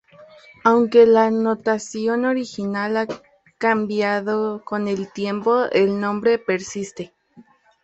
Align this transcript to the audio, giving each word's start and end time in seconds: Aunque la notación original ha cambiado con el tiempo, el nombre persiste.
Aunque 0.63 1.05
la 1.05 1.29
notación 1.29 2.25
original 2.25 2.97
ha 2.97 3.05
cambiado 3.59 4.63
con 4.65 4.87
el 4.87 5.11
tiempo, 5.13 5.65
el 5.71 5.99
nombre 5.99 6.39
persiste. 6.39 7.13